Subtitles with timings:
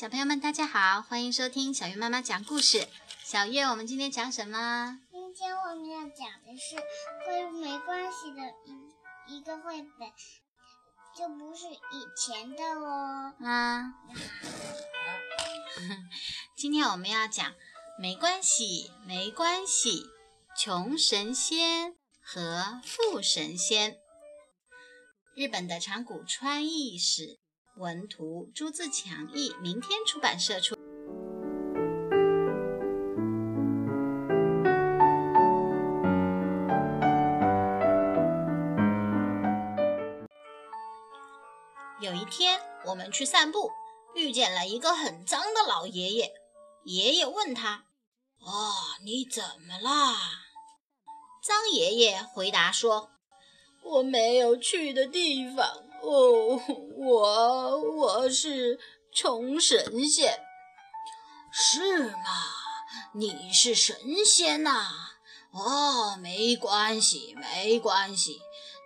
[0.00, 2.88] 小朋友们，大家好，欢迎收听小月妈妈讲故事。
[3.22, 4.98] 小月，我们今天讲什么？
[5.12, 6.76] 今天我们要讲的是
[7.26, 10.10] 关于没关系的一一个绘本，
[11.14, 13.34] 就不是以前的哦。
[13.42, 13.92] 啊，
[16.56, 17.52] 今天我们要讲
[17.98, 20.06] 没关系，没关系，
[20.56, 23.98] 穷神仙和富神仙。
[25.34, 27.38] 日本的长谷川义史。
[27.80, 30.76] 文图朱自强译，明天出版社出。
[42.02, 43.70] 有一天，我们去散步，
[44.14, 46.34] 遇见了一个很脏的老爷爷。
[46.84, 47.86] 爷爷问他
[48.44, 48.74] ：“哦，
[49.06, 50.18] 你怎么啦？”
[51.42, 53.08] 脏爷爷回答说
[53.82, 55.66] ：“我没有去的地方。”
[56.02, 56.58] 哦，
[57.02, 58.78] 我我是
[59.10, 60.38] 穷神仙，
[61.50, 62.18] 是吗？
[63.14, 64.86] 你是神仙呐？
[65.50, 68.42] 哦，没关系，没关系。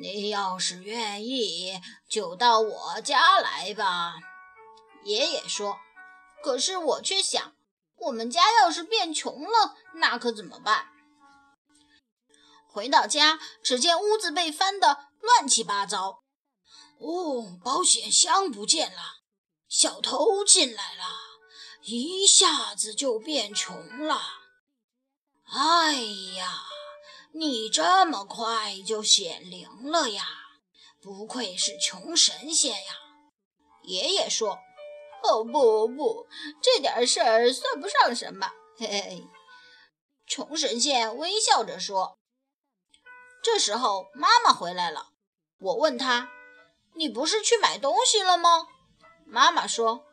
[0.00, 4.14] 你要是愿意，就到我家来吧。
[5.04, 5.76] 爷爷说。
[6.42, 7.52] 可是我却想，
[7.96, 10.86] 我们家要是变穷了，那可怎么办？
[12.66, 16.22] 回到家，只见屋子被翻得乱七八糟。
[16.98, 19.22] 哦，保险箱不见了，
[19.68, 21.04] 小偷进来了，
[21.82, 24.20] 一下子就变穷了。
[25.44, 25.94] 哎
[26.36, 26.62] 呀，
[27.32, 30.26] 你这么快就显灵了呀！
[31.00, 32.94] 不愧是穷神仙呀！
[33.84, 34.58] 爷爷说
[35.22, 36.26] ：“哦，不不，
[36.60, 39.24] 这点事儿算不上什么。”嘿嘿，
[40.26, 42.18] 穷神仙微笑着说。
[43.42, 45.10] 这时候，妈妈回来了，
[45.58, 46.28] 我问她。
[46.98, 48.66] 你不是去买东西了吗？
[49.24, 50.04] 妈妈说：“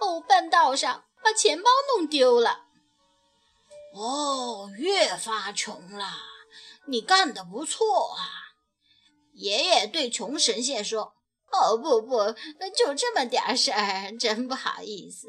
[0.00, 2.64] 哦，半道上把钱包弄丢了。”
[3.92, 6.06] 哦，越发穷了。
[6.86, 8.24] 你干得不错啊！
[9.34, 11.12] 爷爷对穷神仙说
[11.52, 12.34] ：“哦，不不，
[12.74, 15.28] 就这么点事儿，真不好意思。”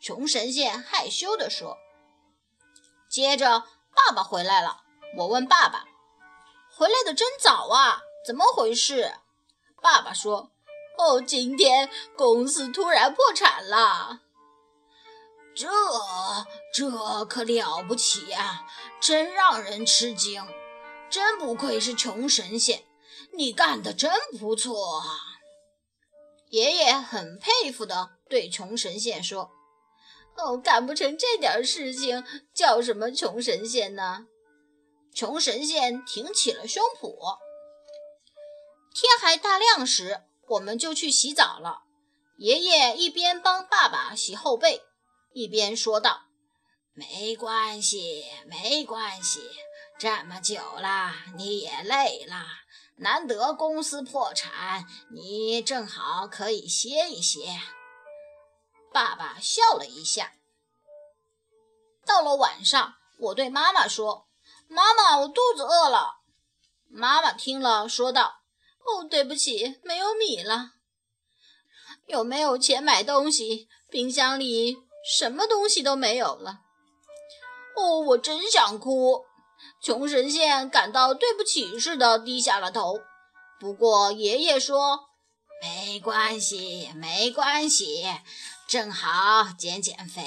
[0.00, 1.76] 穷神仙害羞地说。
[3.10, 3.64] 接着，
[3.96, 4.82] 爸爸回来了。
[5.16, 5.86] 我问爸爸
[6.76, 9.12] ：“回来的真早啊，怎么回事？”
[9.80, 10.50] 爸爸说
[10.98, 14.20] ：“哦，今天公司突然破产了，
[15.54, 15.68] 这
[16.74, 18.66] 这可了不起呀，
[19.00, 20.44] 真让人吃惊！
[21.10, 22.84] 真不愧是穷神仙，
[23.32, 25.06] 你干得真不错啊！”
[26.50, 29.50] 爷爷很佩服地对穷神仙说
[30.36, 32.24] ：“哦，干不成这点事情，
[32.54, 34.26] 叫什么穷神仙呢？”
[35.14, 37.38] 穷神仙挺起了胸脯。
[39.00, 41.84] 天还大亮时，我们就去洗澡了。
[42.36, 44.82] 爷爷一边帮爸爸洗后背，
[45.32, 46.22] 一边说道
[46.94, 49.40] ：“没关系，没关系，
[50.00, 52.44] 这么久了你也累了，
[52.96, 57.60] 难得公司破产，你正好可以歇一歇。”
[58.92, 60.32] 爸爸笑了一下。
[62.04, 64.26] 到了晚上，我对妈妈说
[64.66, 66.16] ：“妈妈，我肚子饿了。”
[66.90, 68.37] 妈妈听了，说道。
[68.84, 70.72] 哦，对不起，没有米了。
[72.06, 73.68] 有没有钱买东西？
[73.90, 74.76] 冰箱里
[75.16, 76.60] 什么东西都没有了。
[77.76, 79.24] 哦，我真想哭。
[79.82, 83.00] 穷神仙感到对不起似的低下了头。
[83.60, 85.08] 不过爷爷说
[85.60, 88.06] ：“没关系，没关系，
[88.68, 90.22] 正好减减肥。”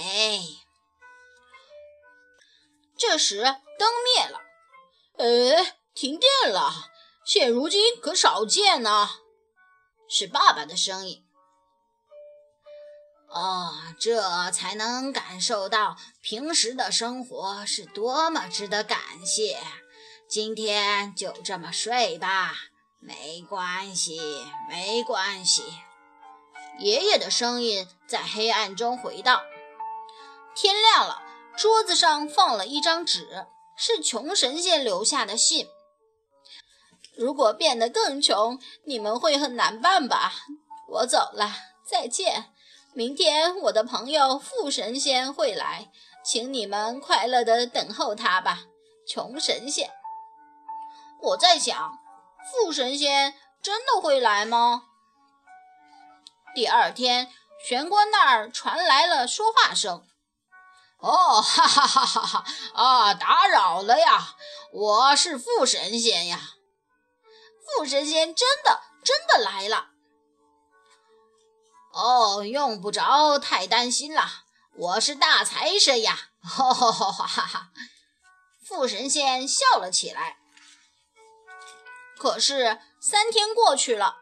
[2.98, 4.40] 这时灯灭了，
[5.18, 6.72] 呃，停电了。
[7.34, 9.09] 现如今可少见呢，
[10.09, 11.24] 是爸爸的声音。
[13.30, 19.58] 哦，这才能感受到平时的生活是多么值得感谢。
[20.28, 22.53] 今天就这么睡吧，
[23.00, 24.20] 没关系，
[24.67, 25.64] 没关系。
[26.79, 29.41] 爷爷的声音在黑暗中回荡。
[30.53, 31.22] 天亮了，
[31.56, 33.47] 桌子上放了一张纸，
[33.78, 35.70] 是穷神仙留下的信。
[37.16, 40.34] 如果变得更穷，你们会很难办吧？
[40.87, 41.52] 我走了，
[41.85, 42.53] 再见。
[42.93, 45.91] 明天我的朋友富神仙会来，
[46.23, 48.63] 请你们快乐地等候他吧。
[49.08, 49.91] 穷神仙，
[51.22, 51.99] 我在想，
[52.49, 54.84] 富神仙真的会来吗？
[56.53, 57.29] 第二天，
[57.66, 60.05] 玄关那儿传来了说话声。
[60.99, 62.46] 哦，哈哈哈哈哈！
[62.73, 64.35] 啊，打扰了呀，
[64.72, 66.40] 我是富神仙呀。
[67.78, 69.90] 富神仙真的真的来了！
[71.94, 74.23] 哦，用不着太担心了，
[74.76, 76.29] 我是大财神呀！
[76.41, 77.72] 哈哈哈哈哈！
[78.64, 80.38] 副神仙笑了起来。
[82.18, 84.18] 可是三天过去了，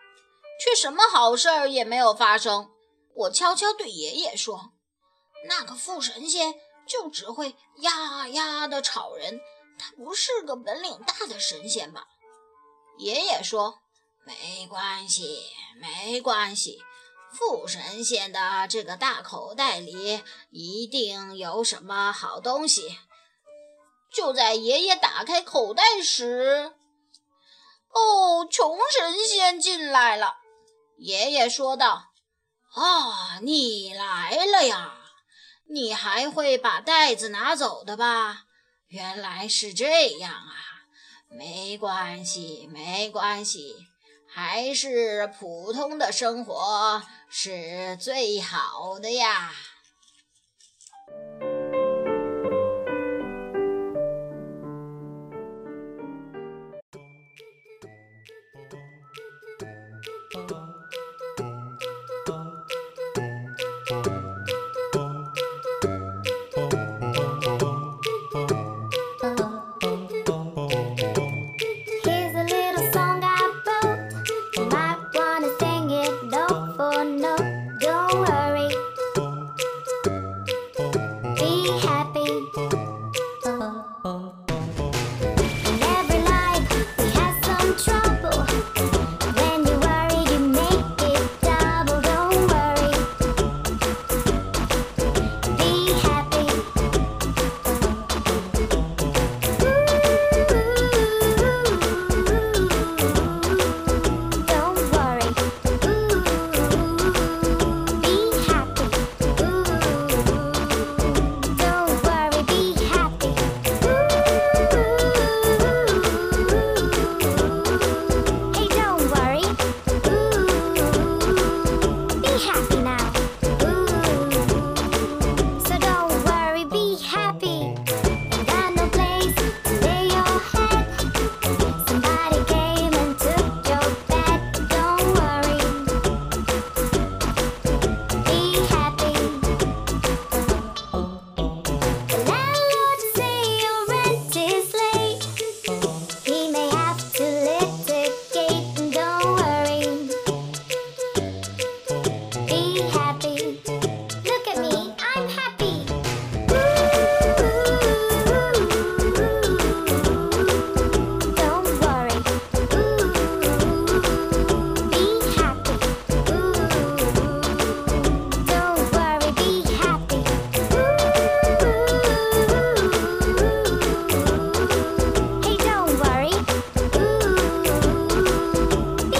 [0.63, 2.71] 却什么好事儿也没有发生。
[3.15, 4.71] 我悄悄对爷爷说
[5.47, 6.55] ：“那个副神仙
[6.87, 9.41] 就只会呀呀的吵人，
[9.77, 12.05] 他不是个本领大的神仙吧？”
[12.99, 13.79] 爷爷说
[14.25, 15.39] ：“没关系，
[15.79, 16.79] 没关系。”
[17.31, 22.97] 富神仙的这个大口袋里一定有什么好东西。
[24.11, 26.73] 就在爷爷打开口袋时，
[27.91, 30.37] 哦，穷神仙进来了。
[30.97, 32.11] 爷爷说道
[32.75, 34.95] ：“啊，你来了呀！
[35.69, 38.45] 你还会把袋子拿走的吧？
[38.87, 40.68] 原来是这样啊！
[41.29, 43.75] 没关系，没关系。”
[44.31, 49.51] 还是普通的生活是最好的呀。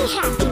[0.10, 0.49] cat.